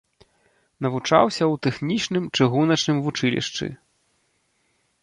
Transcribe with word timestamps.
Навучаўся 0.85 1.43
ў 1.53 1.61
тэхнічным 1.67 2.25
чыгуначным 2.39 2.97
вучылішчы. 3.05 3.71